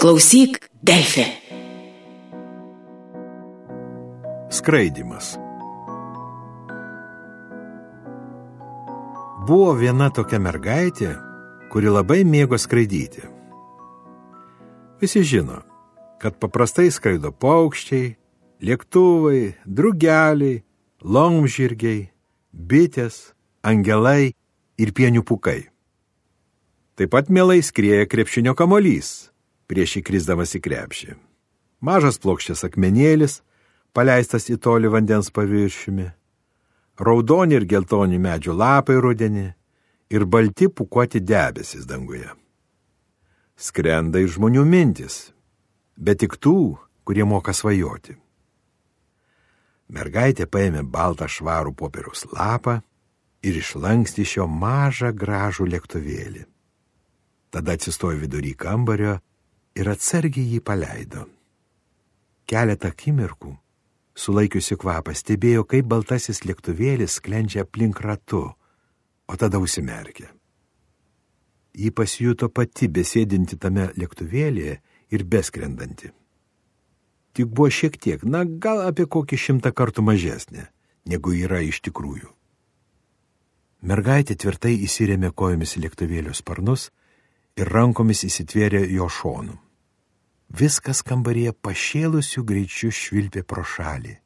Klausyk, 0.00 0.70
Delfi. 0.82 1.24
Skraidimas. 4.48 5.34
Buvo 9.44 9.74
viena 9.76 10.08
tokia 10.08 10.40
mergaitė, 10.40 11.10
kuri 11.68 11.92
labai 11.92 12.22
mėgo 12.24 12.56
skraidyti. 12.56 13.26
Visi 15.04 15.20
žino, 15.20 15.60
kad 16.16 16.40
paprastai 16.40 16.88
skraido 16.88 17.28
paukščiai, 17.36 18.14
lėktuvai, 18.64 19.42
drugeliai, 19.68 20.62
longžirgiai, 21.04 22.06
bitės, 22.56 23.34
angelai 23.60 24.32
ir 24.80 24.94
pienių 24.96 25.28
pukai. 25.28 25.66
Taip 26.96 27.12
pat 27.12 27.28
mielai 27.28 27.60
skrieja 27.60 28.08
krepšinio 28.08 28.56
kamolys, 28.56 29.29
prieš 29.70 30.00
įkrisdamas 30.00 30.56
į 30.58 30.62
krepšį. 30.66 31.14
Mažas 31.80 32.18
plokščias 32.20 32.66
akmenėlis, 32.66 33.40
paleistas 33.94 34.50
į 34.50 34.58
tolį 34.60 34.90
vandens 34.96 35.30
paviršiumi, 35.32 36.10
raudoni 36.98 37.56
ir 37.56 37.66
geltoni 37.70 38.18
medžių 38.20 38.56
lapai 38.58 38.98
rudenį 39.00 39.46
ir 40.10 40.26
balti 40.26 40.68
pukuoti 40.68 41.22
debesis 41.22 41.86
danguje. 41.86 42.28
Skrenda 43.56 44.20
ir 44.20 44.32
žmonių 44.32 44.64
mintis, 44.66 45.30
bet 45.96 46.20
tik 46.24 46.36
tų, 46.42 46.76
kurie 47.04 47.24
moka 47.24 47.54
svajoti. 47.54 48.16
Mergaitė 49.90 50.46
paėmė 50.46 50.84
baltą 50.86 51.26
švarų 51.26 51.74
popieriaus 51.74 52.26
lapą 52.30 52.78
ir 53.42 53.56
išlanksti 53.58 54.26
šio 54.26 54.46
mažą 54.46 55.10
gražų 55.16 55.66
lėktuvėlį. 55.72 56.44
Tada 57.50 57.74
atsistojo 57.74 58.20
vidury 58.20 58.54
kambario 58.54 59.18
ir 59.78 59.90
atsargiai 59.90 60.56
jį 60.56 60.60
paleido. 60.64 61.26
Keletą 62.50 62.90
akimirkų, 62.90 63.52
sulaikiusi 64.14 64.76
kvapą, 64.80 65.14
stebėjo, 65.14 65.64
kaip 65.70 65.88
baltasis 65.90 66.42
lėktuvėlis 66.46 67.18
sklendžia 67.20 67.64
aplink 67.66 68.00
ratu, 68.04 68.48
o 69.30 69.36
tada 69.38 69.60
užsimerkė. 69.62 70.28
Ji 71.78 71.90
pasijuto 71.94 72.48
pati 72.50 72.88
besėdinti 72.90 73.58
tame 73.62 73.92
lėktuvėlėje 73.94 74.80
ir 75.14 75.24
beskrendanti. 75.24 76.10
Tik 77.32 77.46
buvo 77.46 77.70
šiek 77.70 77.94
tiek, 78.02 78.24
na 78.26 78.42
gal 78.44 78.82
apie 78.88 79.06
kokį 79.06 79.38
šimtą 79.38 79.70
kartų 79.70 80.02
mažesnė, 80.02 80.66
negu 81.06 81.30
yra 81.30 81.62
iš 81.62 81.78
tikrųjų. 81.86 82.32
Mergaitė 83.86 84.34
tvirtai 84.36 84.74
įsirėmė 84.84 85.30
kojomis 85.32 85.78
lėktuvėlio 85.80 86.34
sparnus 86.36 86.90
ir 87.60 87.68
rankomis 87.68 88.24
įsitvėrė 88.24 88.86
jo 88.94 89.08
šonų. 89.12 89.56
Viskas 90.60 91.04
kambaryje 91.06 91.52
pašėlusių 91.62 92.42
greičių 92.46 92.90
švilpė 92.90 93.44
pro 93.46 93.62
šalį, 93.62 94.16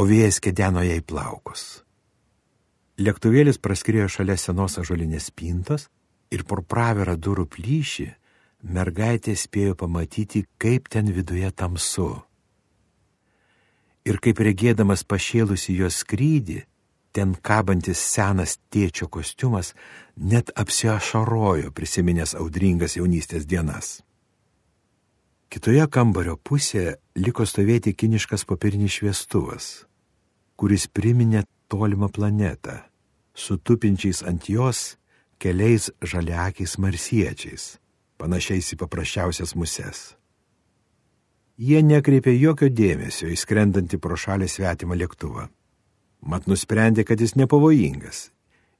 o 0.00 0.06
vėjas 0.08 0.40
kedeno 0.42 0.82
jai 0.82 0.98
plaukus. 1.04 1.84
Lėktuvėlis 3.00 3.60
praskrėjo 3.62 4.08
šalia 4.16 4.36
senos 4.36 4.78
ažolinės 4.80 5.30
spintos 5.30 5.86
ir 6.34 6.42
pro 6.44 6.64
pravirą 6.66 7.14
durų 7.16 7.46
plyšį 7.54 8.08
mergaitė 8.76 9.36
spėjo 9.38 9.76
pamatyti, 9.78 10.44
kaip 10.60 10.90
ten 10.92 11.08
viduje 11.14 11.48
tamsu. 11.52 12.10
Ir 14.04 14.18
kaip 14.20 14.40
regėdamas 14.42 15.04
pašėlusi 15.04 15.76
jos 15.78 16.02
skrydį, 16.02 16.64
ten 17.12 17.34
kabantis 17.42 17.98
senas 17.98 18.58
tėčio 18.72 19.08
kostiumas 19.08 19.74
net 20.16 20.52
apsiašarojo 20.54 21.72
prisiminęs 21.74 22.36
audringas 22.38 22.96
jaunystės 22.98 23.46
dienas. 23.46 24.00
Kitoje 25.50 25.86
kambario 25.90 26.36
pusėje 26.36 26.94
liko 27.18 27.42
stovėti 27.46 27.96
kiniškas 27.98 28.44
popierinis 28.46 29.00
šviestuvas, 29.00 29.66
kuris 30.54 30.86
priminė 30.86 31.42
tolimą 31.72 32.06
planetą, 32.14 32.76
sutupinčiais 33.34 34.22
ant 34.22 34.46
jos 34.46 34.94
keliais 35.42 35.90
žaliakiais 36.04 36.76
marsiečiais, 36.78 37.64
panašiais 38.20 38.74
į 38.76 38.78
paprasčiausias 38.84 39.56
muses. 39.58 40.02
Jie 41.60 41.82
nekreipė 41.84 42.36
jokio 42.38 42.70
dėmesio 42.72 43.28
į 43.28 43.36
skrendantį 43.36 43.98
pro 44.00 44.16
šalį 44.16 44.46
svetimą 44.48 44.96
lėktuvą. 45.02 45.48
Mat 46.20 46.46
nusprendė, 46.50 47.04
kad 47.04 47.20
jis 47.20 47.36
nepavojingas 47.36 48.28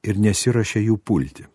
ir 0.04 0.20
nesiuošė 0.20 0.84
jų 0.84 0.96
pulti. 1.04 1.46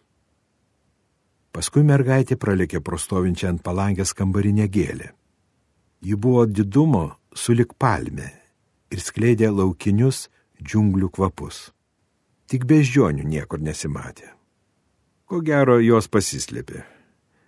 Paskui 1.55 1.85
mergaitė 1.87 2.35
pralėkė 2.35 2.81
prostovinčią 2.83 3.53
ant 3.53 3.61
palangės 3.63 4.11
kambarinę 4.13 4.67
gėlę. 4.67 5.11
Ji 6.03 6.15
buvo 6.19 6.45
didumo 6.45 7.15
sulik 7.33 7.77
palmė 7.79 8.27
ir 8.91 8.99
skleidė 9.01 9.51
laukinius 9.53 10.27
džiunglių 10.61 11.09
kvapus. 11.15 11.69
Tik 12.51 12.65
beždžionių 12.69 13.23
niekur 13.25 13.63
nesimatė. 13.63 14.27
Ko 15.25 15.39
gero 15.41 15.79
jos 15.81 16.05
pasislėpė, 16.11 16.83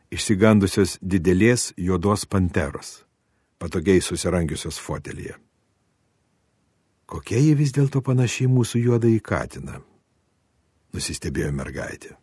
išsigandusios 0.09 0.97
didelės 1.01 1.73
juodos 1.77 2.25
panteros, 2.25 3.03
patogiai 3.61 4.01
susirangiusios 4.01 4.79
fotelyje. 4.81 5.35
Kokia 7.07 7.39
ji 7.39 7.53
vis 7.55 7.71
dėlto 7.71 8.01
panašiai 8.03 8.49
mūsų 8.51 8.81
juodą 8.83 9.07
į 9.07 9.21
katiną? 9.23 9.79
Nusistebėjo 10.91 11.53
mergaitė. 11.55 12.17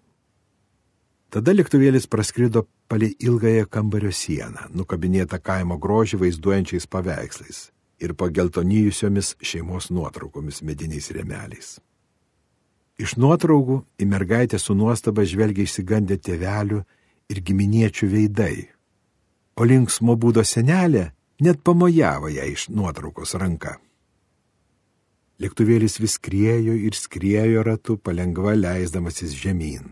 Tada 1.33 1.55
lėktuvėlis 1.57 2.05
praskrido 2.07 2.67
palei 2.87 3.15
ilgąją 3.19 3.65
kambario 3.67 4.13
sieną, 4.13 4.69
nukabinėtą 4.77 5.41
kaimo 5.43 5.79
grožį 5.81 6.21
vaizduojančiais 6.21 6.87
paveikslais 6.87 7.71
ir 8.05 8.13
pageltonyjusiomis 8.15 9.35
šeimos 9.41 9.89
nuotraukomis 9.91 10.61
mediniais 10.63 11.09
remeliais. 11.17 11.79
Iš 13.01 13.17
nuotraukų 13.19 13.81
į 13.99 14.07
mergaitę 14.07 14.61
su 14.61 14.77
nuostaba 14.79 15.25
žvelgia 15.27 15.65
išsigandę 15.65 16.21
tėvelių 16.21 16.83
ir 17.33 17.41
giminiečių 17.41 18.11
veidai, 18.13 18.69
o 19.57 19.65
linksmo 19.65 20.15
būdo 20.21 20.45
senelė 20.45 21.09
net 21.41 21.65
pamojavo 21.65 22.29
ją 22.31 22.47
iš 22.53 22.69
nuotraukos 22.69 23.35
ranka. 23.41 23.79
Lėktuvėlis 25.43 25.99
vis 25.99 26.15
skriejo 26.19 26.77
ir 26.79 26.95
skriejo 26.95 27.65
ratu, 27.67 27.97
palengva 27.99 28.55
leisdamasis 28.55 29.35
žemyn. 29.35 29.91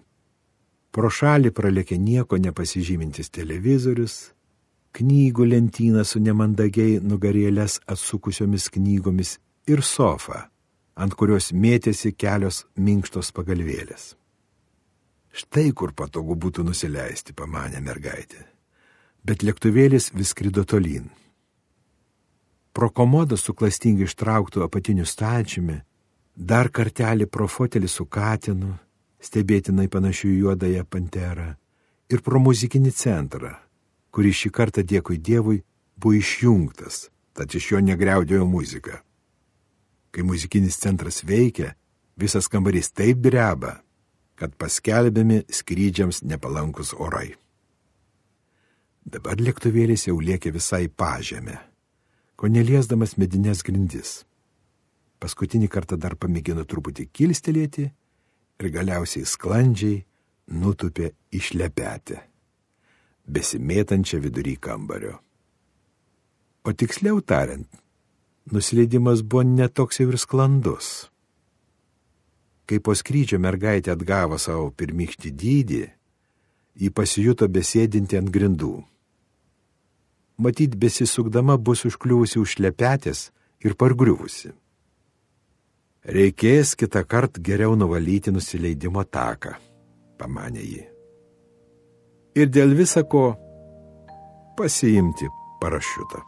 Pro 0.92 1.08
šalį 1.10 1.50
pralėkė 1.56 1.96
nieko 1.98 2.38
nepasižymintis 2.38 3.32
televizorius, 3.32 4.32
knygų 4.92 5.46
lentyna 5.48 6.04
su 6.04 6.20
nemandagiai 6.20 7.00
nugarėlės 7.00 7.80
atsukusiomis 7.88 8.68
knygomis 8.74 9.38
ir 9.66 9.82
sofa, 9.82 10.50
ant 10.94 11.16
kurios 11.16 11.50
mėtėsi 11.56 12.12
kelios 12.12 12.66
minkštos 12.76 13.32
pagalvėlės. 13.34 14.12
Štai 15.32 15.70
kur 15.72 15.94
patogu 15.96 16.36
būtų 16.36 16.66
nusileisti, 16.68 17.32
pamanė 17.32 17.80
mergaitė. 17.80 18.44
Bet 19.24 19.42
lėktuvėlis 19.42 20.10
vis 20.12 20.34
skrido 20.36 20.66
tolyn. 20.68 21.08
Pro 22.72 22.88
komodą 22.90 23.36
su 23.36 23.54
klastingai 23.54 24.08
ištrauktų 24.08 24.64
apatiniu 24.64 25.04
stačiumi, 25.08 25.82
dar 26.36 26.70
kartelį 26.72 27.28
pro 27.28 27.48
fotelį 27.48 27.88
su 27.88 28.06
katinu, 28.06 28.76
stebėtinai 29.20 29.88
panašių 29.92 30.30
į 30.30 30.38
juodąją 30.46 30.86
panterą, 30.88 31.52
ir 32.12 32.22
pro 32.24 32.40
muzikinį 32.40 32.92
centrą, 32.96 33.54
kuris 34.10 34.40
šį 34.40 34.50
kartą 34.56 34.84
dėkui 34.84 35.20
Dievui 35.20 35.62
buvo 35.96 36.16
išjungtas, 36.16 37.08
tad 37.36 37.54
iš 37.54 37.72
jo 37.72 37.80
negriaudėjo 37.80 38.46
muzika. 38.48 39.02
Kai 40.12 40.24
muzikinis 40.28 40.76
centras 40.80 41.22
veikia, 41.24 41.72
visas 42.20 42.48
kambarys 42.52 42.92
taip 42.92 43.22
dreba, 43.24 43.78
kad 44.36 44.56
paskelbiami 44.60 45.44
skrydžiams 45.48 46.22
nepalankus 46.28 46.92
orai. 46.98 47.32
Dabar 49.04 49.40
lėktuvėlis 49.40 50.06
jau 50.08 50.18
lėkė 50.20 50.52
visai 50.54 50.86
pažemę, 50.88 51.56
ko 52.42 52.48
neliesdamas 52.50 53.12
medinės 53.22 53.60
grindis. 53.62 54.24
Paskutinį 55.22 55.68
kartą 55.70 55.94
dar 55.94 56.16
pamėgino 56.18 56.64
truputį 56.66 57.04
kilstelėti 57.14 57.84
ir 57.86 58.70
galiausiai 58.74 59.28
sklandžiai 59.30 60.00
nutupė 60.50 61.12
išlepetę, 61.38 62.18
besimėtančią 63.30 64.18
vidury 64.26 64.56
kambario. 64.58 65.20
O 66.66 66.74
tiksliau 66.74 67.22
tariant, 67.22 67.70
nusileidimas 68.50 69.22
buvo 69.22 69.46
netoks 69.46 70.02
jau 70.02 70.10
ir 70.10 70.18
sklandus. 70.18 70.92
Kai 72.66 72.82
po 72.82 72.98
skrydžio 72.98 73.38
mergaitė 73.38 73.94
atgavo 73.94 74.34
savo 74.42 74.72
pirmykštį 74.74 75.38
dydį, 75.38 75.84
ji 76.74 76.90
pasijuto 76.90 77.46
besėdinti 77.46 78.18
ant 78.18 78.34
grindų. 78.34 78.80
Matyt, 80.42 80.74
besisukdama 80.74 81.56
bus 81.58 81.84
užkliuvusi 81.86 82.40
už 82.42 82.56
lepetės 82.64 83.30
ir 83.62 83.76
pargriuvusi. 83.78 84.50
Reikės 86.02 86.74
kitą 86.74 87.04
kartą 87.06 87.42
geriau 87.46 87.76
nuvalyti 87.78 88.34
nusileidimo 88.34 89.04
taką, 89.06 89.54
pamanė 90.18 90.64
ji. 90.66 90.82
Ir 92.34 92.50
dėl 92.50 92.74
visako 92.74 93.36
pasiimti 94.58 95.30
parašiutą. 95.62 96.26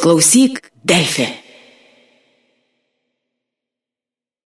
Klausyk, 0.00 0.70
Delfė. 0.84 1.43